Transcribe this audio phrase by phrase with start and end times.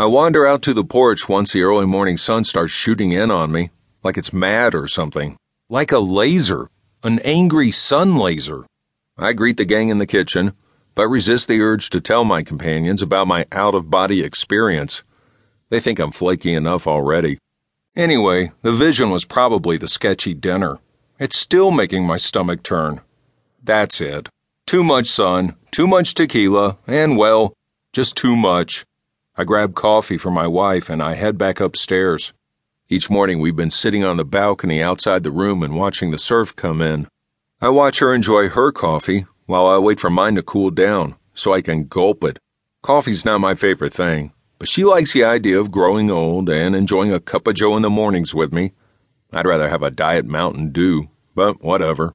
[0.00, 3.50] I wander out to the porch once the early morning sun starts shooting in on
[3.50, 3.70] me,
[4.04, 5.36] like it's mad or something.
[5.68, 6.68] Like a laser,
[7.02, 8.64] an angry sun laser.
[9.16, 10.52] I greet the gang in the kitchen,
[10.94, 15.02] but resist the urge to tell my companions about my out of body experience.
[15.68, 17.38] They think I'm flaky enough already.
[17.96, 20.78] Anyway, the vision was probably the sketchy dinner.
[21.18, 23.00] It's still making my stomach turn.
[23.60, 24.28] That's it.
[24.64, 27.52] Too much sun, too much tequila, and well,
[27.92, 28.84] just too much.
[29.40, 32.32] I grab coffee for my wife and I head back upstairs.
[32.88, 36.56] Each morning we've been sitting on the balcony outside the room and watching the surf
[36.56, 37.06] come in.
[37.60, 41.52] I watch her enjoy her coffee while I wait for mine to cool down so
[41.52, 42.40] I can gulp it.
[42.82, 47.12] Coffee's not my favorite thing, but she likes the idea of growing old and enjoying
[47.12, 48.72] a cup of joe in the mornings with me.
[49.32, 52.12] I'd rather have a diet Mountain Dew, but whatever.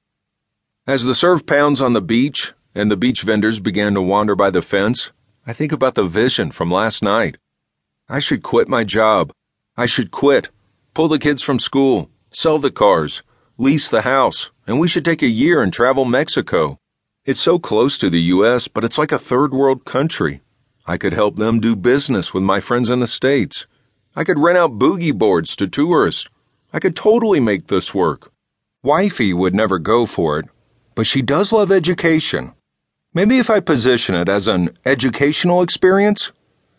[0.86, 4.50] As the surf pounds on the beach and the beach vendors began to wander by
[4.50, 5.14] the fence,
[5.46, 7.36] I think about the vision from last night.
[8.08, 9.34] I should quit my job.
[9.76, 10.48] I should quit,
[10.94, 13.24] pull the kids from school, sell the cars,
[13.58, 16.78] lease the house, and we should take a year and travel Mexico.
[17.26, 20.42] It's so close to the U.S., but it's like a third world country.
[20.86, 23.68] I could help them do business with my friends in the States.
[24.16, 26.30] I could rent out boogie boards to tourists.
[26.72, 28.32] I could totally make this work.
[28.82, 30.46] Wifey would never go for it,
[30.96, 32.54] but she does love education.
[33.16, 36.32] Maybe if I position it as an educational experience,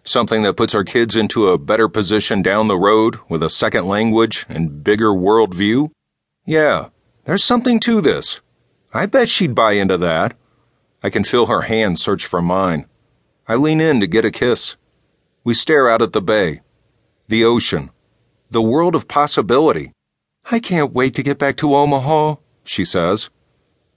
[0.02, 3.86] something that puts our kids into a better position down the road with a second
[3.86, 5.90] language and bigger worldview.
[6.44, 6.88] Yeah,
[7.24, 8.40] there's something to this.
[8.92, 10.36] I bet she'd buy into that.
[11.04, 12.86] I can feel her hand search for mine.
[13.46, 14.76] I lean in to get a kiss.
[15.44, 16.62] We stare out at the bay,
[17.28, 17.90] the ocean,
[18.50, 19.92] the world of possibility.
[20.50, 23.30] I can't wait to get back to Omaha, she says.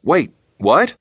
[0.04, 0.96] Wait, what?